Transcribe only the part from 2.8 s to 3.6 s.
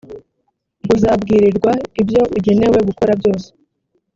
gukora byose